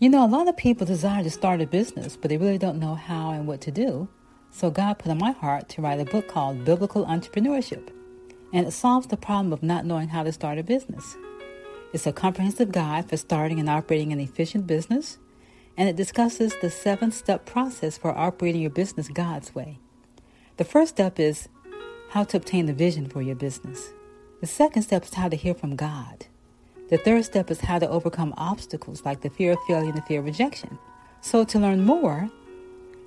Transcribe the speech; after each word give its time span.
You 0.00 0.08
know, 0.08 0.24
a 0.24 0.26
lot 0.26 0.48
of 0.48 0.56
people 0.56 0.86
desire 0.86 1.22
to 1.22 1.28
start 1.28 1.60
a 1.60 1.66
business, 1.66 2.16
but 2.16 2.30
they 2.30 2.38
really 2.38 2.56
don't 2.56 2.78
know 2.78 2.94
how 2.94 3.32
and 3.32 3.46
what 3.46 3.60
to 3.60 3.70
do. 3.70 4.08
So 4.50 4.70
God 4.70 4.98
put 4.98 5.10
on 5.10 5.18
my 5.18 5.32
heart 5.32 5.68
to 5.68 5.82
write 5.82 6.00
a 6.00 6.06
book 6.06 6.26
called 6.26 6.64
Biblical 6.64 7.04
Entrepreneurship, 7.04 7.90
and 8.50 8.66
it 8.66 8.70
solves 8.70 9.08
the 9.08 9.18
problem 9.18 9.52
of 9.52 9.62
not 9.62 9.84
knowing 9.84 10.08
how 10.08 10.22
to 10.22 10.32
start 10.32 10.56
a 10.56 10.62
business. 10.62 11.18
It's 11.92 12.06
a 12.06 12.14
comprehensive 12.14 12.72
guide 12.72 13.10
for 13.10 13.18
starting 13.18 13.60
and 13.60 13.68
operating 13.68 14.10
an 14.10 14.20
efficient 14.20 14.66
business, 14.66 15.18
and 15.76 15.86
it 15.86 15.96
discusses 15.96 16.56
the 16.62 16.70
seven 16.70 17.10
step 17.12 17.44
process 17.44 17.98
for 17.98 18.16
operating 18.16 18.62
your 18.62 18.70
business 18.70 19.08
God's 19.08 19.54
way. 19.54 19.80
The 20.56 20.64
first 20.64 20.92
step 20.94 21.20
is 21.20 21.50
how 22.08 22.24
to 22.24 22.38
obtain 22.38 22.64
the 22.64 22.72
vision 22.72 23.06
for 23.06 23.20
your 23.20 23.36
business. 23.36 23.90
The 24.40 24.46
second 24.46 24.80
step 24.80 25.04
is 25.04 25.12
how 25.12 25.28
to 25.28 25.36
hear 25.36 25.52
from 25.52 25.76
God. 25.76 26.24
The 26.90 26.98
third 26.98 27.24
step 27.24 27.50
is 27.52 27.60
how 27.60 27.78
to 27.78 27.88
overcome 27.88 28.34
obstacles 28.36 29.04
like 29.04 29.20
the 29.20 29.30
fear 29.30 29.52
of 29.52 29.58
failure 29.66 29.90
and 29.90 29.96
the 29.96 30.02
fear 30.02 30.18
of 30.18 30.24
rejection. 30.26 30.76
So, 31.20 31.44
to 31.44 31.58
learn 31.58 31.84
more, 31.84 32.28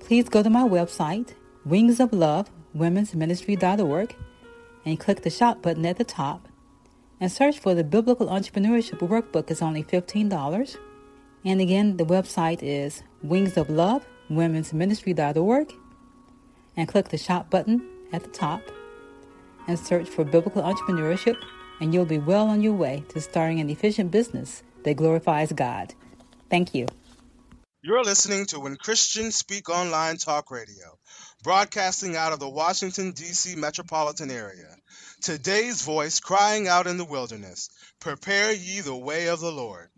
please 0.00 0.28
go 0.28 0.42
to 0.42 0.48
my 0.48 0.62
website, 0.62 1.34
Wings 1.66 2.00
of 2.00 2.12
Love, 2.12 2.50
and 4.86 5.00
click 5.00 5.22
the 5.22 5.30
shop 5.30 5.60
button 5.60 5.84
at 5.84 5.98
the 5.98 6.04
top 6.04 6.48
and 7.20 7.30
search 7.30 7.58
for 7.58 7.74
the 7.74 7.84
Biblical 7.84 8.28
Entrepreneurship 8.28 8.98
Workbook. 8.98 9.50
It's 9.50 9.60
only 9.60 9.84
$15. 9.84 10.78
And 11.44 11.60
again, 11.60 11.98
the 11.98 12.06
website 12.06 12.62
is 12.62 13.02
Wings 13.22 13.58
of 13.58 13.68
Love, 13.68 14.06
and 14.30 14.56
click 16.88 17.08
the 17.10 17.18
shop 17.18 17.50
button 17.50 17.86
at 18.12 18.22
the 18.22 18.30
top 18.30 18.62
and 19.68 19.78
search 19.78 20.08
for 20.08 20.24
Biblical 20.24 20.62
Entrepreneurship 20.62 21.36
and 21.80 21.92
you'll 21.92 22.04
be 22.04 22.18
well 22.18 22.48
on 22.48 22.60
your 22.62 22.72
way 22.72 23.04
to 23.08 23.20
starting 23.20 23.60
an 23.60 23.70
efficient 23.70 24.10
business 24.10 24.62
that 24.84 24.96
glorifies 24.96 25.52
God. 25.52 25.94
Thank 26.50 26.74
you. 26.74 26.86
You're 27.82 28.04
listening 28.04 28.46
to 28.46 28.60
When 28.60 28.76
Christians 28.76 29.36
Speak 29.36 29.68
Online 29.68 30.16
Talk 30.16 30.50
Radio, 30.50 30.98
broadcasting 31.42 32.16
out 32.16 32.32
of 32.32 32.40
the 32.40 32.48
Washington, 32.48 33.12
D.C. 33.12 33.56
metropolitan 33.56 34.30
area. 34.30 34.74
Today's 35.20 35.82
voice 35.82 36.20
crying 36.20 36.66
out 36.66 36.86
in 36.86 36.96
the 36.96 37.04
wilderness 37.04 37.68
Prepare 38.00 38.52
ye 38.52 38.80
the 38.80 38.96
way 38.96 39.28
of 39.28 39.40
the 39.40 39.52
Lord. 39.52 39.90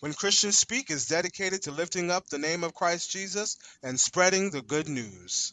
When 0.00 0.14
Christians 0.14 0.58
Speak 0.58 0.90
is 0.90 1.08
dedicated 1.08 1.62
to 1.62 1.72
lifting 1.72 2.10
up 2.10 2.26
the 2.26 2.38
name 2.38 2.64
of 2.64 2.74
Christ 2.74 3.10
Jesus 3.10 3.58
and 3.82 3.98
spreading 3.98 4.50
the 4.50 4.62
good 4.62 4.88
news. 4.88 5.52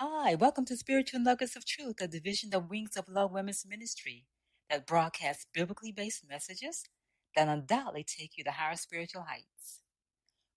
Hi, 0.03 0.35
welcome 0.35 0.65
to 0.65 0.79
Spiritual 0.79 1.21
Nuggets 1.21 1.57
of 1.57 1.67
Truth, 1.67 2.01
a 2.01 2.09
division 2.09 2.55
of 2.55 2.71
Wings 2.71 2.97
of 2.97 3.07
Love 3.07 3.33
Women's 3.33 3.67
Ministry 3.69 4.25
that 4.71 4.87
broadcasts 4.87 5.45
biblically 5.53 5.93
based 5.93 6.27
messages 6.27 6.85
that 7.37 7.49
undoubtedly 7.49 8.03
take 8.05 8.39
you 8.39 8.45
to 8.45 8.53
higher 8.53 8.77
spiritual 8.77 9.27
heights. 9.29 9.83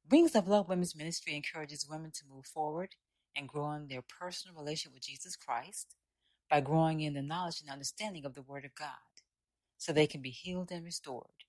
Wings 0.10 0.34
of 0.34 0.48
Love 0.48 0.70
Women's 0.70 0.96
Ministry 0.96 1.36
encourages 1.36 1.86
women 1.90 2.12
to 2.12 2.24
move 2.34 2.46
forward 2.46 2.96
and 3.36 3.50
grow 3.50 3.74
in 3.74 3.90
their 3.90 4.02
personal 4.02 4.56
relationship 4.56 4.94
with 4.94 5.04
Jesus 5.04 5.36
Christ 5.36 5.94
by 6.50 6.62
growing 6.62 7.02
in 7.02 7.14
the 7.14 7.22
knowledge 7.22 7.60
and 7.60 7.70
understanding 7.70 8.24
of 8.24 8.36
the 8.36 8.44
Word 8.44 8.64
of 8.64 8.74
God 8.76 9.20
so 9.78 9.92
they 9.92 10.08
can 10.08 10.22
be 10.22 10.30
healed 10.30 10.72
and 10.72 10.86
restored. 10.86 11.44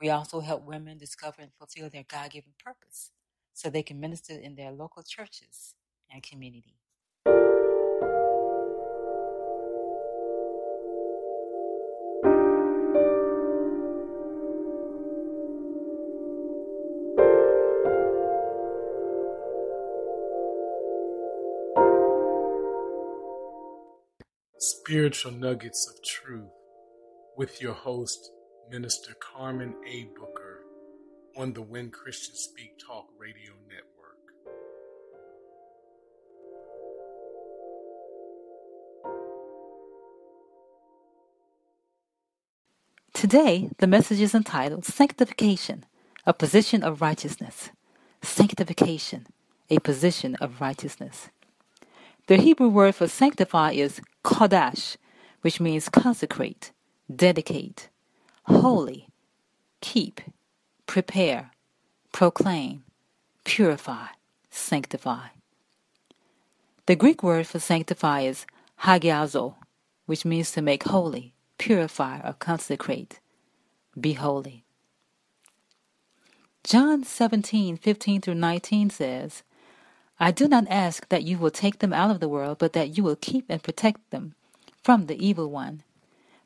We 0.00 0.10
also 0.10 0.40
help 0.40 0.64
women 0.64 0.98
discover 0.98 1.42
and 1.42 1.52
fulfill 1.56 1.90
their 1.90 2.06
God 2.08 2.32
given 2.32 2.54
purpose 2.58 3.12
so 3.54 3.70
they 3.70 3.84
can 3.84 4.00
minister 4.00 4.32
in 4.32 4.56
their 4.56 4.72
local 4.72 5.04
churches 5.04 5.76
and 6.12 6.24
community. 6.24 6.80
Spiritual 24.70 25.30
Nuggets 25.30 25.88
of 25.88 26.02
Truth 26.02 26.50
with 27.36 27.62
your 27.62 27.72
host, 27.72 28.32
Minister 28.68 29.12
Carmen 29.20 29.76
A. 29.86 30.08
Booker 30.18 30.64
on 31.36 31.52
the 31.52 31.62
When 31.62 31.88
Christians 31.92 32.40
Speak 32.50 32.72
Talk 32.84 33.06
Radio 33.16 33.52
Network. 33.68 33.84
Today, 43.14 43.70
the 43.78 43.86
message 43.86 44.20
is 44.20 44.34
entitled 44.34 44.84
Sanctification, 44.84 45.84
a 46.26 46.34
Position 46.34 46.82
of 46.82 47.00
Righteousness. 47.00 47.70
Sanctification, 48.20 49.28
a 49.70 49.78
Position 49.78 50.34
of 50.40 50.60
Righteousness. 50.60 51.28
The 52.26 52.38
Hebrew 52.38 52.68
word 52.68 52.96
for 52.96 53.06
sanctify 53.06 53.70
is 53.70 54.00
kodash, 54.26 54.96
which 55.42 55.60
means 55.60 55.88
consecrate, 55.88 56.72
dedicate, 57.14 57.88
holy, 58.42 59.08
keep, 59.80 60.20
prepare, 60.86 61.52
proclaim, 62.12 62.82
purify, 63.44 64.08
sanctify. 64.50 65.28
The 66.86 66.96
Greek 66.96 67.22
word 67.22 67.46
for 67.46 67.60
sanctify 67.60 68.22
is 68.22 68.46
hagiazo, 68.82 69.54
which 70.06 70.24
means 70.24 70.50
to 70.52 70.60
make 70.60 70.82
holy, 70.82 71.32
purify, 71.58 72.20
or 72.24 72.32
consecrate. 72.32 73.20
Be 73.98 74.14
holy. 74.14 74.64
John 76.64 77.04
17, 77.04 77.76
15 77.76 78.20
through 78.20 78.34
19 78.34 78.90
says, 78.90 79.44
I 80.18 80.30
do 80.30 80.48
not 80.48 80.66
ask 80.70 81.08
that 81.10 81.24
you 81.24 81.38
will 81.38 81.50
take 81.50 81.80
them 81.80 81.92
out 81.92 82.10
of 82.10 82.20
the 82.20 82.28
world, 82.28 82.58
but 82.58 82.72
that 82.72 82.96
you 82.96 83.02
will 83.02 83.16
keep 83.16 83.44
and 83.48 83.62
protect 83.62 84.10
them 84.10 84.34
from 84.82 85.06
the 85.06 85.26
evil 85.26 85.50
one. 85.50 85.82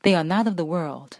They 0.03 0.15
are 0.15 0.25
not 0.25 0.49
of 0.49 0.57
the 0.57 0.65
world. 0.65 1.19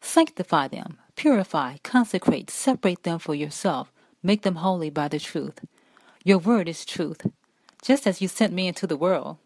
Sanctify 0.00 0.68
them, 0.68 0.98
purify, 1.16 1.76
consecrate, 1.82 2.50
separate 2.50 3.02
them 3.02 3.18
for 3.18 3.34
yourself, 3.34 3.92
make 4.22 4.42
them 4.42 4.56
holy 4.56 4.88
by 4.88 5.08
the 5.08 5.18
truth. 5.18 5.60
Your 6.24 6.38
word 6.38 6.68
is 6.68 6.86
truth. 6.86 7.26
Just 7.82 8.06
as 8.06 8.22
you 8.22 8.28
sent 8.28 8.52
me 8.54 8.66
into 8.66 8.86
the 8.86 8.96
world, 8.96 9.36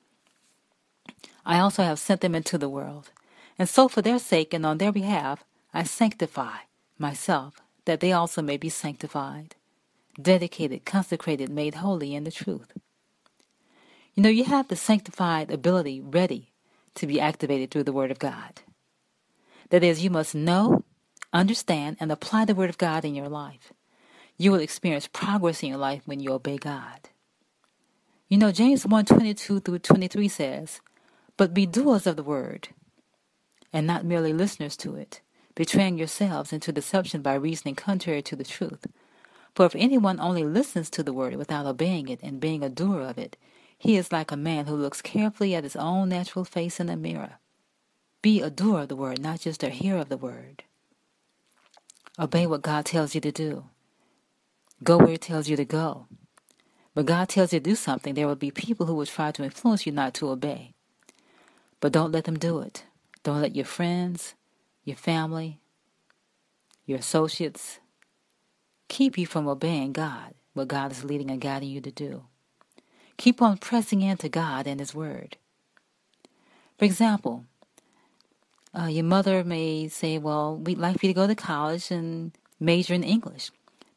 I 1.45 1.59
also 1.59 1.83
have 1.83 1.99
sent 1.99 2.21
them 2.21 2.35
into 2.35 2.59
the 2.59 2.69
world. 2.69 3.11
And 3.59 3.69
so, 3.69 3.89
for 3.89 4.03
their 4.03 4.19
sake 4.21 4.55
and 4.55 4.65
on 4.65 4.79
their 4.79 4.93
behalf, 4.93 5.45
I 5.75 5.83
sanctify 5.83 6.59
myself, 6.99 7.61
that 7.85 7.99
they 7.99 8.12
also 8.12 8.43
may 8.43 8.57
be 8.57 8.69
sanctified 8.69 9.57
dedicated, 10.20 10.85
consecrated, 10.85 11.49
made 11.49 11.76
holy 11.76 12.15
in 12.15 12.25
the 12.25 12.31
truth. 12.31 12.73
You 14.15 14.23
know, 14.23 14.29
you 14.29 14.44
have 14.44 14.69
the 14.69 14.76
sanctified 14.76 15.50
ability 15.50 16.00
ready 16.00 16.53
to 16.97 17.06
be 17.06 17.20
activated 17.20 17.70
through 17.70 17.85
the 17.85 17.93
Word 17.93 18.11
of 18.11 18.19
God. 18.19 18.62
That 19.70 19.85
is, 19.85 20.03
you 20.03 20.11
must 20.11 20.35
know, 20.35 20.85
understand, 21.32 21.99
and 22.00 22.11
apply 22.11 22.44
the 22.44 22.55
Word 22.55 22.70
of 22.70 22.79
God 22.79 23.05
in 23.05 23.15
your 23.15 23.29
life. 23.29 23.73
You 24.37 24.53
will 24.53 24.61
experience 24.61 25.09
progress 25.09 25.62
in 25.62 25.69
your 25.69 25.79
life 25.79 26.03
when 26.06 26.21
you 26.21 26.32
obey 26.32 26.59
God. 26.59 27.11
You 28.29 28.38
know, 28.38 28.53
James 28.53 28.87
1 28.87 29.05
22 29.06 29.61
through 29.61 29.79
23 29.81 30.29
says, 30.29 30.81
But 31.37 31.55
be 31.55 31.67
doers 31.67 32.06
of 32.06 32.17
the 32.17 32.23
word, 32.23 32.69
and 33.73 33.87
not 33.87 34.05
merely 34.05 34.32
listeners 34.32 34.76
to 34.79 34.97
it, 34.97 35.23
betraying 35.55 35.99
yourselves 35.99 36.53
into 36.53 36.73
deception 36.73 37.23
by 37.23 37.35
reasoning 37.35 37.75
contrary 37.75 38.23
to 38.23 38.37
the 38.37 38.44
truth. 38.44 38.87
For 39.59 39.67
if 39.67 39.75
anyone 39.75 40.21
only 40.21 40.45
listens 40.45 40.89
to 40.91 41.03
the 41.03 41.13
word 41.13 41.35
without 41.35 41.67
obeying 41.67 42.09
it 42.09 42.21
and 42.23 42.39
being 42.39 42.63
a 42.63 42.69
doer 42.69 43.01
of 43.01 43.19
it, 43.19 43.37
he 43.77 43.97
is 43.97 44.13
like 44.13 44.31
a 44.31 44.37
man 44.37 44.67
who 44.67 44.77
looks 44.77 45.03
carefully 45.03 45.53
at 45.53 45.65
his 45.65 45.75
own 45.75 46.11
natural 46.11 46.45
face 46.45 46.79
in 46.79 46.89
a 46.89 46.97
mirror. 46.97 47.41
Be 48.23 48.41
a 48.41 48.51
doer 48.51 48.83
of 48.83 48.89
the 48.89 48.95
word, 48.95 49.21
not 49.21 49.41
just 49.41 49.65
a 49.65 49.71
hearer 49.71 49.99
of 49.99 50.11
the 50.11 50.17
word. 50.17 50.63
Obey 52.21 52.47
what 52.47 52.63
God 52.63 52.85
tells 52.85 53.17
you 53.17 53.21
to 53.21 53.33
do. 53.33 53.65
Go 54.85 54.97
where 54.97 55.09
He 55.09 55.19
tells 55.19 55.49
you 55.49 55.57
to 55.57 55.65
go. 55.65 56.07
When 56.93 57.07
God 57.07 57.29
tells 57.29 57.53
you 57.53 57.59
to 57.59 57.71
do 57.71 57.75
something, 57.75 58.15
there 58.15 58.29
will 58.29 58.37
be 58.37 58.53
people 58.53 58.87
who 58.87 58.95
will 58.95 59.07
try 59.07 59.33
to 59.33 59.43
influence 59.43 59.87
you 59.87 59.91
not 59.91 60.15
to 60.15 60.31
obey. 60.31 60.75
But 61.81 61.91
don't 61.91 62.13
let 62.13 62.27
them 62.27 62.39
do 62.39 62.61
it. 62.61 62.85
Don't 63.25 63.43
let 63.43 63.57
your 63.57 63.65
friends, 63.65 64.37
your 64.85 64.97
family, 64.97 65.59
your 66.87 66.99
associates 66.99 67.81
keep 68.88 69.17
you 69.17 69.26
from 69.26 69.46
obeying 69.46 69.93
God, 69.93 70.35
what 70.55 70.69
God 70.69 70.93
is 70.93 71.05
leading 71.05 71.31
and 71.31 71.40
guiding 71.40 71.70
you 71.70 71.81
to 71.81 71.90
do. 71.90 72.25
Keep 73.17 73.43
on 73.43 73.58
pressing 73.58 74.02
into 74.02 74.29
God 74.29 74.67
and 74.67 74.81
His 74.81 74.94
Word. 74.94 75.37
For 76.79 76.85
example, 76.85 77.44
uh, 78.79 78.87
your 78.87 79.05
mother 79.05 79.43
may 79.44 79.88
say, 79.88 80.19
Well, 80.19 80.56
we'd 80.56 80.79
like 80.79 81.00
for 81.00 81.06
you 81.06 81.12
to 81.12 81.20
go 81.20 81.26
to 81.26 81.35
college 81.35 81.90
and 81.90 82.32
major 82.61 82.94
in 82.94 83.02
English, 83.02 83.50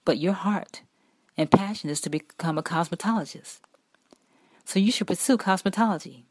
but 0.05 0.17
your 0.17 0.33
heart 0.33 0.81
and 1.37 1.51
passion 1.51 1.89
is 1.89 2.01
to 2.01 2.09
become 2.09 2.57
a 2.57 2.63
cosmetologist. 2.63 3.59
So 4.65 4.79
you 4.79 4.91
should 4.91 5.07
pursue 5.07 5.37
cosmetology 5.37 6.23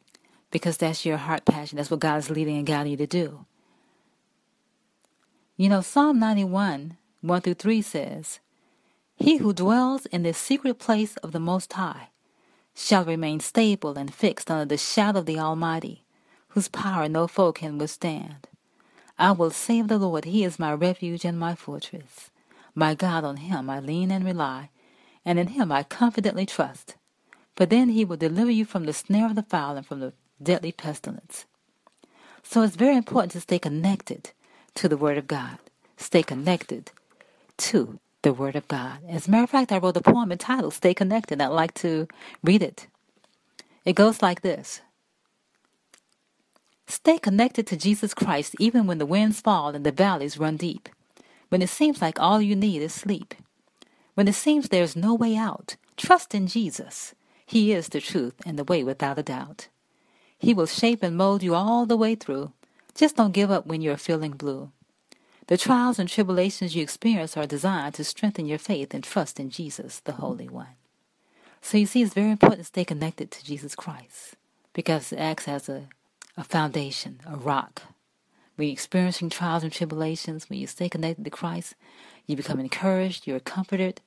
because 0.51 0.77
that's 0.77 1.05
your 1.05 1.19
heart 1.19 1.45
passion. 1.45 1.77
That's 1.77 1.91
what 1.91 2.01
God 2.01 2.19
is 2.19 2.31
leading 2.31 2.57
and 2.57 2.67
guiding 2.67 2.93
you 2.93 2.97
to 2.99 3.07
do. 3.07 3.47
You 5.57 5.69
know, 5.69 5.81
Psalm 5.81 6.19
91, 6.19 6.97
1 7.21 7.41
through 7.43 7.55
3 7.55 7.83
says, 7.83 8.41
He 9.21 9.37
who 9.37 9.53
dwells 9.53 10.07
in 10.07 10.23
the 10.23 10.33
secret 10.33 10.79
place 10.79 11.17
of 11.19 11.33
the 11.33 11.39
Most 11.39 11.75
High 11.75 12.09
shall 12.75 13.05
remain 13.05 13.39
stable 13.41 13.99
and 13.99 14.13
fixed 14.13 14.51
under 14.51 14.65
the 14.65 14.79
shadow 14.79 15.19
of 15.19 15.27
the 15.27 15.39
Almighty 15.39 16.05
whose 16.49 16.69
power 16.69 17.07
no 17.07 17.27
foe 17.27 17.53
can 17.53 17.77
withstand. 17.77 18.49
I 19.19 19.33
will 19.33 19.51
save 19.51 19.89
the 19.89 19.99
Lord, 19.99 20.25
He 20.25 20.43
is 20.43 20.59
my 20.59 20.73
refuge 20.73 21.27
and 21.27 21.39
my 21.39 21.55
fortress. 21.55 22.31
My 22.75 22.95
God, 22.95 23.23
on 23.23 23.37
Him 23.37 23.69
I 23.69 23.79
lean 23.79 24.11
and 24.11 24.25
rely, 24.25 24.71
and 25.23 25.39
in 25.39 25.49
Him 25.49 25.71
I 25.71 25.83
confidently 25.83 26.47
trust. 26.47 26.97
For 27.55 27.67
then 27.67 27.91
He 27.91 28.07
will 28.07 28.17
deliver 28.17 28.51
you 28.51 28.65
from 28.65 28.87
the 28.87 28.95
snare 28.95 29.27
of 29.27 29.35
the 29.35 29.43
fowl 29.43 29.77
and 29.77 29.87
from 29.87 30.01
the 30.01 30.15
deadly 30.43 30.73
pestilence. 30.73 31.45
So 32.43 32.63
it's 32.63 32.75
very 32.75 32.97
important 32.97 33.33
to 33.33 33.41
stay 33.41 33.59
connected 33.59 34.31
to 34.77 34.89
the 34.89 34.97
Word 34.97 35.19
of 35.19 35.27
God. 35.27 35.59
Stay 35.99 36.23
connected 36.23 36.91
to 37.59 38.01
the 38.23 38.33
Word 38.33 38.57
of 38.57 38.69
God. 38.69 38.99
As 39.09 39.29
a 39.29 39.31
matter 39.31 39.45
of 39.45 39.51
fact, 39.51 39.73
I 39.73 39.79
wrote 39.79 39.97
a 39.97 40.01
poem 40.03 40.33
entitled 40.33 40.75
Stay 40.75 40.95
Connected. 40.95 41.41
I'd 41.41 41.49
like 41.49 41.75
to 41.75 42.07
read 42.45 42.63
it. 42.63 42.87
It 43.85 43.95
goes 43.95 44.23
like 44.23 44.43
this 44.43 44.83
Stay 46.87 47.19
connected 47.19 47.67
to 47.69 47.77
Jesus 47.77 48.15
Christ 48.15 48.57
even 48.59 48.87
when 48.87 48.99
the 48.99 49.07
winds 49.07 49.41
fall 49.41 49.75
and 49.75 49.87
the 49.87 49.93
valleys 49.93 50.39
run 50.39 50.57
deep. 50.57 50.89
When 51.49 51.63
it 51.63 51.71
seems 51.71 52.03
like 52.03 52.21
all 52.21 52.41
you 52.43 52.57
need 52.57 52.83
is 52.83 52.93
sleep. 52.93 53.35
When 54.15 54.29
it 54.29 54.35
seems 54.35 54.69
there's 54.69 54.97
no 54.97 55.15
way 55.15 55.37
out, 55.37 55.77
trust 55.97 56.35
in 56.35 56.47
Jesus. 56.47 57.15
He 57.47 57.73
is 57.73 57.89
the 57.89 58.01
truth 58.01 58.35
and 58.45 58.59
the 58.59 58.65
way 58.65 58.85
without 58.85 59.19
a 59.19 59.23
doubt. 59.23 59.69
He 60.39 60.55
will 60.55 60.67
shape 60.67 61.03
and 61.03 61.17
mold 61.17 61.43
you 61.43 61.55
all 61.55 61.87
the 61.87 61.97
way 61.97 62.15
through. 62.15 62.53
Just 62.95 63.17
don't 63.17 63.33
give 63.33 63.51
up 63.51 63.67
when 63.67 63.81
you're 63.81 63.97
feeling 63.97 64.33
blue. 64.33 64.73
The 65.51 65.59
trials 65.59 65.99
and 65.99 66.09
tribulations 66.09 66.77
you 66.77 66.83
experience 66.85 67.37
are 67.37 67.45
designed 67.45 67.95
to 67.95 68.05
strengthen 68.05 68.47
your 68.47 68.57
faith 68.57 68.95
and 68.95 69.03
trust 69.03 69.41
in 69.41 69.51
Jesus, 69.51 69.99
the 69.99 70.13
Holy 70.13 70.49
One. 70.49 70.77
So 71.61 71.77
you 71.77 71.87
see, 71.87 72.03
it's 72.03 72.15
very 72.15 72.31
important 72.31 72.61
to 72.61 72.65
stay 72.67 72.85
connected 72.85 73.33
to 73.33 73.45
Jesus 73.45 73.75
Christ 73.75 74.37
because 74.73 75.13
it 75.13 75.19
acts 75.19 75.49
as 75.49 75.69
a 75.69 75.89
a 76.37 76.45
foundation, 76.45 77.21
a 77.27 77.37
rock. 77.37 77.83
When 78.55 78.69
you're 78.69 78.73
experiencing 78.73 79.29
trials 79.29 79.65
and 79.65 79.73
tribulations, 79.73 80.49
when 80.49 80.61
you 80.61 80.67
stay 80.69 80.89
connected 80.89 81.25
to 81.25 81.31
Christ, 81.31 81.75
you 82.27 82.37
become 82.37 82.61
encouraged, 82.61 83.27
you're 83.27 83.41
comforted, 83.41 84.01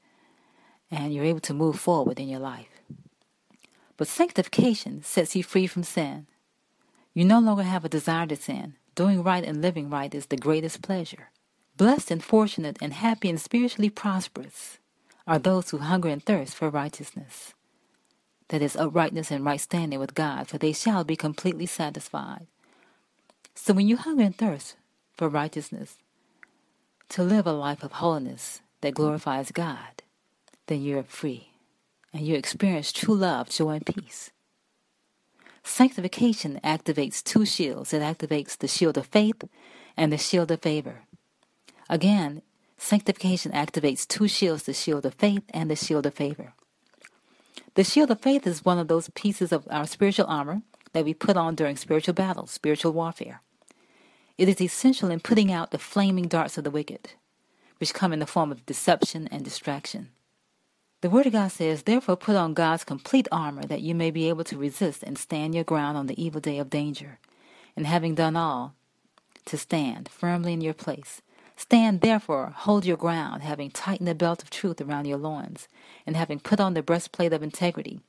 and 0.89 1.13
you're 1.13 1.25
able 1.25 1.41
to 1.41 1.53
move 1.53 1.79
forward 1.79 2.19
in 2.19 2.29
your 2.29 2.39
life. 2.39 2.81
But 3.97 4.07
sanctification 4.07 5.03
sets 5.03 5.35
you 5.35 5.43
free 5.43 5.67
from 5.67 5.83
sin. 5.83 6.27
You 7.13 7.25
no 7.25 7.39
longer 7.39 7.63
have 7.63 7.85
a 7.85 7.89
desire 7.89 8.27
to 8.27 8.35
sin. 8.35 8.75
Doing 8.95 9.23
right 9.23 9.43
and 9.43 9.61
living 9.61 9.89
right 9.89 10.13
is 10.13 10.27
the 10.27 10.37
greatest 10.37 10.81
pleasure. 10.81 11.29
Blessed 11.77 12.11
and 12.11 12.23
fortunate 12.23 12.77
and 12.81 12.93
happy 12.93 13.29
and 13.29 13.41
spiritually 13.41 13.89
prosperous 13.89 14.77
are 15.25 15.39
those 15.39 15.69
who 15.71 15.79
hunger 15.79 16.09
and 16.09 16.23
thirst 16.23 16.55
for 16.55 16.69
righteousness 16.69 17.53
that 18.49 18.61
is 18.61 18.75
uprightness 18.75 19.31
and 19.31 19.43
right 19.43 19.59
standing 19.59 19.99
with 19.99 20.13
God, 20.13 20.47
for 20.47 20.59
they 20.59 20.73
shall 20.73 21.03
be 21.03 21.15
completely 21.15 21.65
satisfied. 21.65 22.45
So 23.55 23.73
when 23.73 23.87
you 23.87 23.97
hunger 23.97 24.23
and 24.23 24.37
thirst 24.37 24.75
for 25.13 25.29
righteousness, 25.29 25.97
to 27.09 27.23
live 27.23 27.47
a 27.47 27.53
life 27.53 27.83
of 27.83 27.93
holiness 27.93 28.61
that 28.81 28.95
glorifies 28.95 29.51
God, 29.51 30.03
then 30.67 30.81
you're 30.81 31.03
free 31.03 31.49
and 32.13 32.21
you 32.27 32.35
experience 32.35 32.91
true 32.91 33.15
love, 33.15 33.49
joy, 33.49 33.71
and 33.71 33.85
peace. 33.85 34.31
Sanctification 35.63 36.59
activates 36.63 37.23
two 37.23 37.45
shields. 37.45 37.93
It 37.93 38.01
activates 38.01 38.57
the 38.57 38.67
shield 38.67 38.97
of 38.97 39.07
faith 39.07 39.43
and 39.95 40.11
the 40.11 40.17
shield 40.17 40.51
of 40.51 40.61
favor. 40.61 41.03
Again, 41.89 42.41
sanctification 42.77 43.51
activates 43.51 44.07
two 44.07 44.27
shields 44.27 44.63
the 44.63 44.73
shield 44.73 45.05
of 45.05 45.13
faith 45.13 45.43
and 45.49 45.69
the 45.71 45.75
shield 45.75 46.05
of 46.05 46.13
favor. 46.13 46.53
The 47.75 47.83
shield 47.83 48.11
of 48.11 48.21
faith 48.21 48.45
is 48.45 48.65
one 48.65 48.77
of 48.77 48.87
those 48.87 49.09
pieces 49.15 49.51
of 49.51 49.67
our 49.71 49.87
spiritual 49.87 50.27
armor 50.27 50.61
that 50.91 51.05
we 51.05 51.13
put 51.13 51.37
on 51.37 51.55
during 51.55 51.75
spiritual 51.75 52.13
battles, 52.13 52.51
spiritual 52.51 52.93
warfare. 52.93 53.41
It 54.37 54.49
is 54.49 54.61
essential 54.61 55.09
in 55.09 55.19
putting 55.19 55.51
out 55.51 55.71
the 55.71 55.79
flaming 55.79 56.27
darts 56.27 56.57
of 56.57 56.63
the 56.63 56.71
wicked, 56.71 57.11
which 57.79 57.93
come 57.93 58.13
in 58.13 58.19
the 58.19 58.27
form 58.27 58.51
of 58.51 58.65
deception 58.65 59.27
and 59.31 59.43
distraction. 59.43 60.09
The 61.03 61.09
Word 61.09 61.25
of 61.25 61.33
God 61.33 61.49
says, 61.51 61.83
Therefore 61.83 62.15
put 62.15 62.37
on 62.37 62.53
God's 62.53 62.85
complete 62.85 63.27
armor 63.29 63.63
that 63.63 63.81
you 63.81 63.93
may 63.93 64.09
be 64.09 64.29
able 64.29 64.45
to 64.45 64.57
resist 64.57 65.03
and 65.03 65.17
stand 65.17 65.53
your 65.53 65.65
ground 65.65 65.97
on 65.97 66.07
the 66.07 66.23
evil 66.23 66.39
day 66.39 66.59
of 66.59 66.69
danger, 66.69 67.19
and 67.75 67.85
having 67.85 68.15
done 68.15 68.37
all, 68.37 68.73
to 69.43 69.57
stand 69.57 70.07
firmly 70.07 70.53
in 70.53 70.61
your 70.61 70.73
place. 70.73 71.21
Stand 71.57 71.99
therefore, 71.99 72.53
hold 72.55 72.85
your 72.85 72.95
ground, 72.95 73.43
having 73.43 73.69
tightened 73.69 74.07
the 74.07 74.15
belt 74.15 74.43
of 74.43 74.49
truth 74.49 74.79
around 74.79 75.03
your 75.03 75.17
loins, 75.17 75.67
and 76.07 76.15
having 76.15 76.39
put 76.39 76.61
on 76.61 76.73
the 76.73 76.81
breastplate 76.81 77.33
of 77.33 77.43
integrity, 77.43 77.99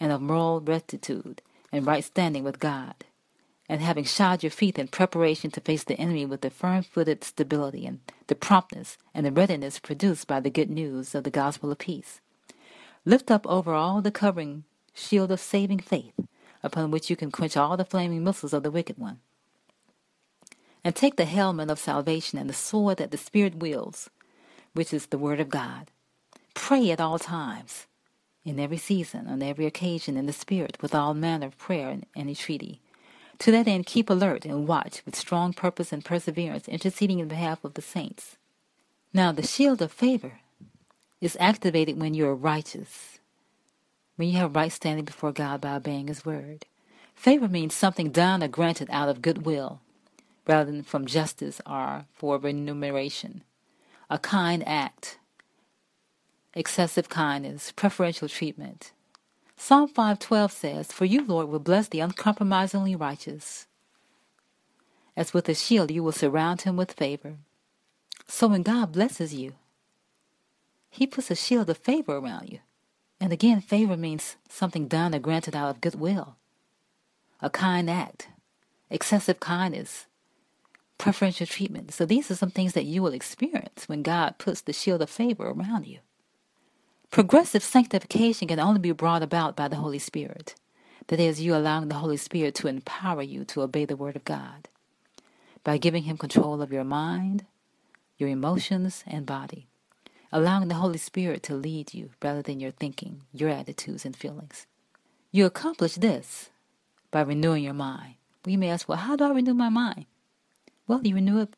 and 0.00 0.10
of 0.10 0.22
moral 0.22 0.62
rectitude, 0.62 1.42
and 1.70 1.86
right 1.86 2.02
standing 2.02 2.44
with 2.44 2.58
God, 2.58 2.94
and 3.68 3.80
having 3.80 4.04
shod 4.04 4.42
your 4.42 4.50
feet 4.50 4.78
in 4.78 4.88
preparation 4.88 5.50
to 5.50 5.60
face 5.60 5.84
the 5.84 5.98
enemy 6.00 6.26
with 6.26 6.42
the 6.42 6.50
firm 6.50 6.82
footed 6.82 7.24
stability 7.24 7.86
and 7.86 8.00
the 8.28 8.34
promptness 8.34 8.98
and 9.14 9.26
the 9.26 9.32
readiness 9.32 9.78
produced 9.78 10.26
by 10.26 10.40
the 10.40 10.50
good 10.50 10.70
news 10.70 11.14
of 11.14 11.24
the 11.24 11.30
gospel 11.30 11.72
of 11.72 11.78
peace. 11.78 12.20
Lift 13.04 13.30
up 13.30 13.46
over 13.46 13.74
all 13.74 14.00
the 14.00 14.10
covering 14.10 14.64
shield 14.94 15.32
of 15.32 15.40
saving 15.40 15.80
faith, 15.80 16.14
upon 16.62 16.90
which 16.90 17.10
you 17.10 17.16
can 17.16 17.30
quench 17.30 17.56
all 17.56 17.76
the 17.76 17.84
flaming 17.84 18.24
missiles 18.24 18.52
of 18.52 18.62
the 18.62 18.70
wicked 18.70 18.98
one 18.98 19.20
and 20.86 20.94
take 20.94 21.16
the 21.16 21.24
helmet 21.24 21.68
of 21.68 21.80
salvation 21.80 22.38
and 22.38 22.48
the 22.48 22.54
sword 22.54 22.98
that 22.98 23.10
the 23.10 23.18
Spirit 23.18 23.56
wields, 23.56 24.08
which 24.72 24.94
is 24.94 25.06
the 25.06 25.18
Word 25.18 25.40
of 25.40 25.48
God. 25.48 25.90
Pray 26.54 26.92
at 26.92 27.00
all 27.00 27.18
times, 27.18 27.86
in 28.44 28.60
every 28.60 28.76
season, 28.76 29.26
on 29.26 29.42
every 29.42 29.66
occasion, 29.66 30.16
in 30.16 30.26
the 30.26 30.32
Spirit, 30.32 30.78
with 30.80 30.94
all 30.94 31.12
manner 31.12 31.46
of 31.46 31.58
prayer 31.58 31.88
and 31.88 32.06
entreaty. 32.14 32.80
To 33.40 33.50
that 33.50 33.68
end, 33.68 33.86
keep 33.86 34.08
alert 34.08 34.44
and 34.44 34.66
watch 34.66 35.02
with 35.04 35.14
strong 35.14 35.52
purpose 35.52 35.92
and 35.92 36.04
perseverance, 36.04 36.68
interceding 36.68 37.18
in 37.18 37.28
behalf 37.28 37.64
of 37.64 37.74
the 37.74 37.82
saints. 37.82 38.36
Now, 39.12 39.32
the 39.32 39.46
shield 39.46 39.82
of 39.82 39.92
favor 39.92 40.40
is 41.20 41.36
activated 41.40 41.98
when 41.98 42.14
you 42.14 42.26
are 42.26 42.34
righteous, 42.34 43.18
when 44.16 44.28
you 44.28 44.38
have 44.38 44.56
right 44.56 44.72
standing 44.72 45.04
before 45.04 45.32
God 45.32 45.60
by 45.60 45.76
obeying 45.76 46.08
His 46.08 46.24
word. 46.24 46.66
Favor 47.14 47.48
means 47.48 47.74
something 47.74 48.10
done 48.10 48.42
or 48.42 48.48
granted 48.48 48.88
out 48.90 49.08
of 49.08 49.22
goodwill 49.22 49.80
rather 50.46 50.70
than 50.70 50.82
from 50.82 51.06
justice 51.06 51.60
or 51.66 52.04
for 52.14 52.38
remuneration. 52.38 53.42
A 54.08 54.18
kind 54.18 54.66
act, 54.66 55.18
excessive 56.54 57.08
kindness, 57.08 57.72
preferential 57.72 58.28
treatment. 58.28 58.92
Psalm 59.56 59.88
5:12 59.88 60.52
says, 60.52 60.92
"For 60.92 61.04
you, 61.04 61.24
Lord, 61.24 61.48
will 61.48 61.58
bless 61.58 61.88
the 61.88 62.00
uncompromisingly 62.00 62.94
righteous. 62.94 63.66
As 65.16 65.32
with 65.32 65.48
a 65.48 65.54
shield 65.54 65.90
you 65.90 66.02
will 66.02 66.12
surround 66.12 66.62
him 66.62 66.76
with 66.76 66.92
favor." 66.92 67.38
So 68.28 68.48
when 68.48 68.62
God 68.62 68.92
blesses 68.92 69.34
you, 69.34 69.54
he 70.90 71.06
puts 71.06 71.30
a 71.30 71.34
shield 71.34 71.70
of 71.70 71.78
favor 71.78 72.16
around 72.16 72.50
you. 72.50 72.60
And 73.18 73.32
again, 73.32 73.60
favor 73.60 73.96
means 73.96 74.36
something 74.48 74.88
done 74.88 75.14
or 75.14 75.18
granted 75.18 75.56
out 75.56 75.70
of 75.70 75.80
goodwill, 75.80 76.36
a 77.40 77.48
kind 77.48 77.88
act, 77.88 78.28
excessive 78.90 79.40
kindness, 79.40 80.06
preferential 80.98 81.46
treatment. 81.46 81.92
So 81.92 82.04
these 82.04 82.30
are 82.30 82.36
some 82.36 82.50
things 82.50 82.74
that 82.74 82.84
you 82.84 83.02
will 83.02 83.14
experience 83.14 83.88
when 83.88 84.02
God 84.02 84.38
puts 84.38 84.60
the 84.60 84.72
shield 84.72 85.02
of 85.02 85.10
favor 85.10 85.48
around 85.48 85.86
you. 85.86 86.00
Progressive 87.16 87.62
sanctification 87.62 88.46
can 88.46 88.60
only 88.60 88.78
be 88.78 88.92
brought 88.92 89.22
about 89.22 89.56
by 89.56 89.68
the 89.68 89.76
Holy 89.76 89.98
Spirit. 89.98 90.54
That 91.06 91.18
is, 91.18 91.40
you 91.40 91.56
allowing 91.56 91.88
the 91.88 91.94
Holy 91.94 92.18
Spirit 92.18 92.54
to 92.56 92.68
empower 92.68 93.22
you 93.22 93.42
to 93.46 93.62
obey 93.62 93.86
the 93.86 93.96
Word 93.96 94.16
of 94.16 94.24
God 94.26 94.68
by 95.64 95.78
giving 95.78 96.02
Him 96.02 96.18
control 96.18 96.60
of 96.60 96.74
your 96.74 96.84
mind, 96.84 97.46
your 98.18 98.28
emotions, 98.28 99.02
and 99.06 99.24
body, 99.24 99.66
allowing 100.30 100.68
the 100.68 100.74
Holy 100.74 100.98
Spirit 100.98 101.42
to 101.44 101.54
lead 101.54 101.94
you 101.94 102.10
rather 102.22 102.42
than 102.42 102.60
your 102.60 102.72
thinking, 102.72 103.22
your 103.32 103.48
attitudes, 103.48 104.04
and 104.04 104.14
feelings. 104.14 104.66
You 105.32 105.46
accomplish 105.46 105.94
this 105.94 106.50
by 107.10 107.22
renewing 107.22 107.64
your 107.64 107.72
mind. 107.72 108.16
We 108.44 108.58
may 108.58 108.68
ask, 108.68 108.90
well, 108.90 108.98
how 108.98 109.16
do 109.16 109.24
I 109.24 109.30
renew 109.30 109.54
my 109.54 109.70
mind? 109.70 110.04
Well, 110.86 111.00
you 111.02 111.14
renew 111.14 111.40
it 111.40 111.56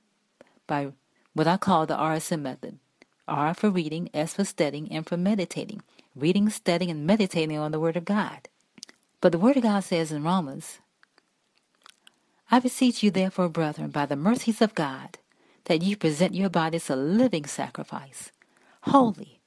by 0.68 0.92
what 1.32 1.48
I 1.48 1.56
call 1.56 1.84
the 1.84 1.96
RSM 1.96 2.42
method. 2.42 2.78
R 3.28 3.54
for 3.54 3.70
reading, 3.70 4.10
S 4.14 4.34
for 4.34 4.44
studying, 4.44 4.92
and 4.92 5.06
for 5.06 5.16
meditating. 5.16 5.82
Reading, 6.16 6.50
studying, 6.50 6.90
and 6.90 7.06
meditating 7.06 7.58
on 7.58 7.72
the 7.72 7.80
Word 7.80 7.96
of 7.96 8.04
God. 8.06 8.48
But 9.20 9.32
the 9.32 9.38
Word 9.38 9.56
of 9.58 9.64
God 9.64 9.84
says 9.84 10.12
in 10.12 10.24
Romans, 10.24 10.80
I 12.50 12.60
beseech 12.60 13.02
you, 13.02 13.10
therefore, 13.10 13.48
brethren, 13.48 13.90
by 13.90 14.06
the 14.06 14.16
mercies 14.16 14.62
of 14.62 14.74
God, 14.74 15.18
that 15.66 15.82
you 15.82 15.96
present 15.96 16.34
your 16.34 16.50
bodies 16.50 16.90
a 16.90 16.96
living 16.96 17.46
sacrifice, 17.46 18.32
holy, 18.82 19.40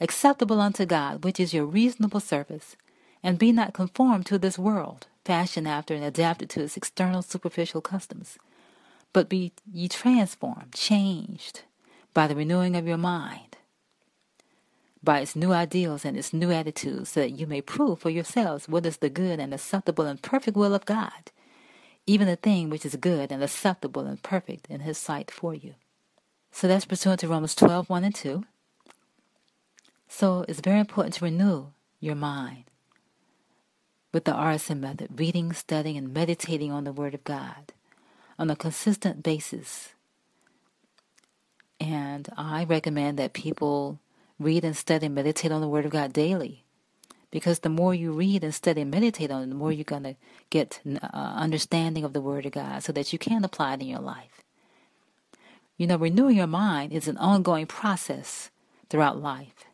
acceptable 0.00 0.60
unto 0.60 0.86
God, 0.86 1.24
which 1.24 1.40
is 1.40 1.54
your 1.54 1.66
reasonable 1.66 2.20
service, 2.20 2.76
and 3.22 3.38
be 3.38 3.52
not 3.52 3.74
conformed 3.74 4.26
to 4.26 4.38
this 4.38 4.58
world, 4.58 5.08
fashioned 5.24 5.68
after 5.68 5.94
and 5.94 6.04
adapted 6.04 6.50
to 6.50 6.62
its 6.62 6.76
external 6.76 7.22
superficial 7.22 7.82
customs 7.82 8.38
but 9.12 9.30
be 9.30 9.52
ye 9.72 9.88
transformed, 9.88 10.72
changed 10.74 11.62
by 12.16 12.26
the 12.26 12.34
renewing 12.34 12.74
of 12.74 12.88
your 12.88 12.96
mind, 12.96 13.58
by 15.02 15.20
its 15.20 15.36
new 15.36 15.52
ideals 15.52 16.02
and 16.02 16.16
its 16.16 16.32
new 16.32 16.50
attitudes, 16.50 17.10
so 17.10 17.20
that 17.20 17.32
you 17.32 17.46
may 17.46 17.60
prove 17.60 17.98
for 17.98 18.08
yourselves 18.08 18.70
what 18.70 18.86
is 18.86 18.96
the 18.96 19.10
good 19.10 19.38
and 19.38 19.52
acceptable 19.52 20.06
and 20.06 20.22
perfect 20.22 20.56
will 20.56 20.74
of 20.74 20.86
God, 20.86 21.30
even 22.06 22.26
the 22.26 22.36
thing 22.36 22.70
which 22.70 22.86
is 22.86 22.96
good 22.96 23.30
and 23.30 23.44
acceptable 23.44 24.06
and 24.06 24.22
perfect 24.22 24.66
in 24.70 24.80
His 24.80 24.96
sight 24.96 25.30
for 25.30 25.54
you. 25.54 25.74
So 26.50 26.66
that's 26.66 26.86
pursuant 26.86 27.20
to 27.20 27.28
Romans 27.28 27.54
12 27.54 27.90
1 27.90 28.04
and 28.04 28.14
2. 28.14 28.44
So 30.08 30.46
it's 30.48 30.60
very 30.60 30.80
important 30.80 31.16
to 31.16 31.24
renew 31.26 31.66
your 32.00 32.14
mind 32.14 32.64
with 34.14 34.24
the 34.24 34.32
RSM 34.32 34.80
method, 34.80 35.20
reading, 35.20 35.52
studying, 35.52 35.98
and 35.98 36.14
meditating 36.14 36.72
on 36.72 36.84
the 36.84 36.92
Word 36.92 37.12
of 37.12 37.24
God 37.24 37.74
on 38.38 38.48
a 38.48 38.56
consistent 38.56 39.22
basis. 39.22 39.90
And 41.80 42.28
I 42.36 42.64
recommend 42.64 43.18
that 43.18 43.32
people 43.32 43.98
read 44.38 44.64
and 44.64 44.76
study 44.76 45.06
and 45.06 45.14
meditate 45.14 45.52
on 45.52 45.60
the 45.60 45.68
Word 45.68 45.84
of 45.84 45.92
God 45.92 46.12
daily. 46.12 46.64
Because 47.30 47.60
the 47.60 47.68
more 47.68 47.94
you 47.94 48.12
read 48.12 48.44
and 48.44 48.54
study 48.54 48.80
and 48.80 48.90
meditate 48.90 49.30
on 49.30 49.42
it, 49.42 49.48
the 49.48 49.54
more 49.54 49.72
you're 49.72 49.84
going 49.84 50.04
to 50.04 50.16
get 50.48 50.80
uh, 50.86 51.06
understanding 51.12 52.04
of 52.04 52.12
the 52.12 52.20
Word 52.20 52.46
of 52.46 52.52
God 52.52 52.82
so 52.82 52.92
that 52.92 53.12
you 53.12 53.18
can 53.18 53.44
apply 53.44 53.74
it 53.74 53.82
in 53.82 53.88
your 53.88 54.00
life. 54.00 54.42
You 55.76 55.86
know, 55.86 55.96
renewing 55.96 56.36
your 56.36 56.46
mind 56.46 56.92
is 56.92 57.08
an 57.08 57.18
ongoing 57.18 57.66
process 57.66 58.50
throughout 58.88 59.20
life. 59.20 59.66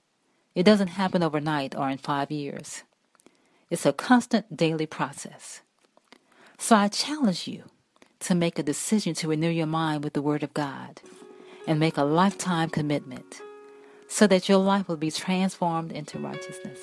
It 0.55 0.65
doesn't 0.65 0.89
happen 0.89 1.23
overnight 1.23 1.77
or 1.77 1.89
in 1.89 1.99
five 1.99 2.31
years. 2.31 2.83
It's 3.71 3.87
a 3.87 3.93
constant 3.93 4.57
daily 4.57 4.87
process. 4.87 5.61
So 6.59 6.77
I 6.77 6.89
challenge 6.89 7.47
you 7.47 7.65
to 8.21 8.35
make 8.35 8.59
a 8.59 8.63
decision 8.63 9.15
to 9.15 9.29
renew 9.29 9.49
your 9.49 9.67
mind 9.67 10.05
with 10.05 10.15
the 10.15 10.23
Word 10.23 10.43
of 10.43 10.55
God 10.55 11.01
and 11.67 11.79
make 11.79 11.97
a 11.97 12.05
lifetime 12.05 12.71
commitment 12.71 13.41
so 14.09 14.27
that 14.27 14.49
your 14.49 14.59
life 14.59 14.89
will 14.89 14.97
be 14.97 15.11
transformed 15.11 15.93
into 15.93 16.19
righteousness. 16.19 16.79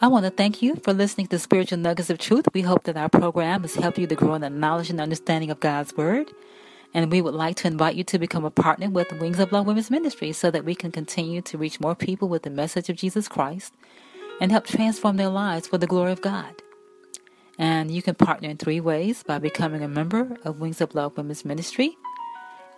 I 0.00 0.08
want 0.08 0.24
to 0.24 0.30
thank 0.30 0.60
you 0.60 0.74
for 0.76 0.92
listening 0.92 1.28
to 1.28 1.38
Spiritual 1.38 1.78
Nuggets 1.78 2.10
of 2.10 2.18
Truth. 2.18 2.48
We 2.52 2.62
hope 2.62 2.82
that 2.84 2.96
our 2.96 3.08
program 3.08 3.62
has 3.62 3.76
helped 3.76 3.98
you 3.98 4.06
to 4.08 4.14
grow 4.14 4.34
in 4.34 4.40
the 4.40 4.50
knowledge 4.50 4.90
and 4.90 5.00
understanding 5.00 5.50
of 5.50 5.60
God's 5.60 5.96
Word. 5.96 6.30
And 6.92 7.10
we 7.10 7.22
would 7.22 7.34
like 7.34 7.56
to 7.56 7.68
invite 7.68 7.94
you 7.94 8.04
to 8.04 8.18
become 8.18 8.44
a 8.44 8.50
partner 8.50 8.90
with 8.90 9.12
Wings 9.20 9.38
of 9.38 9.52
Love 9.52 9.66
Women's 9.66 9.90
Ministry 9.90 10.32
so 10.32 10.50
that 10.50 10.64
we 10.64 10.74
can 10.74 10.90
continue 10.90 11.40
to 11.42 11.58
reach 11.58 11.80
more 11.80 11.94
people 11.94 12.28
with 12.28 12.42
the 12.42 12.50
message 12.50 12.88
of 12.88 12.96
Jesus 12.96 13.28
Christ 13.28 13.72
and 14.40 14.50
help 14.50 14.66
transform 14.66 15.16
their 15.16 15.28
lives 15.28 15.68
for 15.68 15.78
the 15.78 15.86
glory 15.86 16.12
of 16.12 16.20
God. 16.20 16.54
And 17.58 17.90
you 17.90 18.02
can 18.02 18.16
partner 18.16 18.48
in 18.48 18.56
three 18.56 18.80
ways 18.80 19.22
by 19.22 19.38
becoming 19.38 19.82
a 19.82 19.88
member 19.88 20.36
of 20.44 20.60
Wings 20.60 20.80
of 20.80 20.94
Love 20.94 21.16
Women's 21.16 21.44
Ministry. 21.44 21.96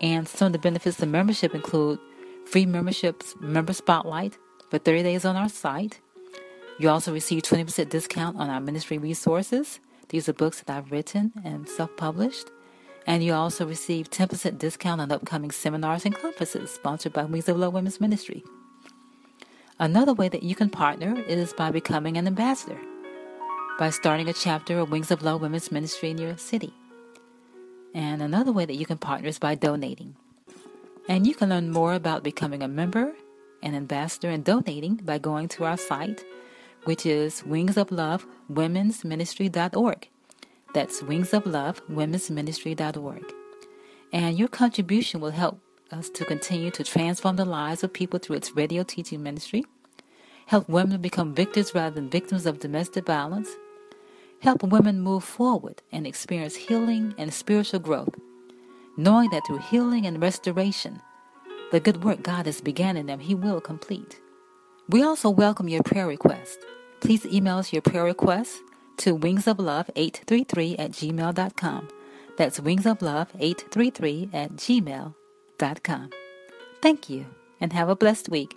And 0.00 0.29
some 0.29 0.47
of 0.47 0.53
the 0.53 0.59
benefits 0.59 1.00
of 1.00 1.09
membership 1.09 1.55
include 1.55 1.99
free 2.45 2.67
memberships, 2.67 3.35
member 3.41 3.73
spotlight 3.73 4.37
for 4.71 4.79
30 4.79 5.03
days 5.03 5.25
on 5.25 5.37
our 5.37 5.49
site. 5.49 6.00
You 6.79 6.91
also 6.91 7.12
receive 7.12 7.43
20% 7.43 7.88
discount 7.88 8.37
on 8.37 8.50
our 8.50 8.61
ministry 8.61 8.99
resources. 8.99 9.81
These 10.09 10.29
are 10.29 10.35
books 10.35 10.61
that 10.61 10.76
I've 10.76 10.93
written 10.93 11.33
and 11.45 11.69
self 11.69 11.97
published. 11.97 12.50
And 13.07 13.23
you 13.23 13.33
also 13.33 13.67
receive 13.67 14.11
10% 14.11 14.59
discount 14.59 15.00
on 15.00 15.12
upcoming 15.12 15.53
seminars 15.53 16.05
and 16.05 16.15
conferences 16.15 16.71
sponsored 16.71 17.12
by 17.12 17.25
Wings 17.25 17.49
of 17.49 17.57
Love 17.57 17.73
Women's 17.73 18.00
Ministry. 18.00 18.43
Another 19.79 20.12
way 20.12 20.29
that 20.29 20.43
you 20.43 20.55
can 20.55 20.71
partner 20.71 21.21
is 21.29 21.53
by 21.53 21.71
becoming 21.71 22.17
an 22.17 22.26
ambassador 22.26 22.79
by 23.79 23.91
starting 23.91 24.29
a 24.29 24.33
chapter 24.33 24.79
of 24.79 24.91
Wings 24.91 25.11
of 25.11 25.23
Love 25.23 25.43
Women's 25.43 25.71
Ministry 25.71 26.11
in 26.11 26.19
your 26.19 26.37
city. 26.38 26.73
And 27.97 28.21
another 28.21 28.53
way 28.53 28.67
that 28.67 28.76
you 28.76 28.85
can 28.85 28.99
partner 28.99 29.26
is 29.26 29.38
by 29.38 29.55
donating. 29.55 30.17
And 31.09 31.26
you 31.26 31.35
can 31.35 31.49
learn 31.49 31.71
more 31.71 31.95
about 31.95 32.23
becoming 32.23 32.62
a 32.62 32.69
member, 32.69 33.15
an 33.62 33.75
ambassador, 33.75 34.29
and 34.29 34.45
donating 34.45 34.97
by 34.97 35.17
going 35.17 35.49
to 35.49 35.65
our 35.65 35.79
site, 35.79 36.23
which 36.85 37.07
is 37.07 37.43
Wings 37.45 37.79
of 37.79 37.91
Love 37.91 38.26
Women's 38.50 39.03
Ministry.org. 39.03 40.11
That's 40.75 41.03
Wings 41.03 41.33
of 41.33 41.47
Love 41.47 41.81
Women's 41.88 42.31
Ministry.org. 42.31 43.33
And 44.12 44.38
your 44.38 44.49
contribution 44.49 45.23
will 45.23 45.31
help 45.31 45.59
us 45.91 46.11
to 46.11 46.26
continue 46.26 46.71
to 46.73 46.85
transform 46.85 47.37
the 47.37 47.47
lives 47.47 47.83
of 47.83 47.95
people 47.95 48.19
through 48.19 48.37
its 48.37 48.55
radio 48.55 48.83
teaching 48.83 49.23
ministry, 49.23 49.65
help 50.45 50.69
women 50.69 51.00
become 51.00 51.35
victors 51.35 51.75
rather 51.75 51.95
than 51.95 52.11
victims 52.11 52.45
of 52.45 52.61
domestic 52.61 53.07
violence, 53.07 53.49
help 54.47 54.62
women 54.62 55.00
move 55.00 55.25
forward 55.25 55.83
and 55.91 56.07
experience 56.07 56.55
healing 56.55 57.12
and 57.19 57.35
spiritual 57.35 57.81
growth, 57.81 58.15
knowing 58.97 59.29
that 59.31 59.43
through 59.45 59.59
healing 59.59 60.07
and 60.07 60.23
restoration, 60.23 61.00
the 61.73 61.81
good 61.81 62.05
work 62.05 62.23
God 62.23 62.47
has 62.47 62.61
begun 62.61 62.97
in 62.97 63.07
them, 63.07 63.19
He 63.19 63.35
will 63.35 63.61
complete. 63.61 64.21
We 64.88 65.03
also 65.03 65.31
welcome 65.31 65.69
your 65.69 65.83
prayer 65.83 66.07
requests. 66.07 66.59
Please 67.00 67.26
email 67.26 67.59
us 67.59 67.73
your 67.73 67.83
prayer 67.83 68.05
requests 68.05 68.61
to 68.99 69.19
wingsoflove833 69.19 70.79
at 70.79 70.93
gmail.com. 70.93 71.88
That's 72.38 72.61
wingsoflove833 72.61 74.33
at 74.33 74.53
gmail.com. 74.53 76.11
Thank 76.81 77.11
you 77.11 77.26
and 77.61 77.73
have 77.73 77.88
a 77.88 77.97
blessed 77.97 78.29
week. 78.29 78.57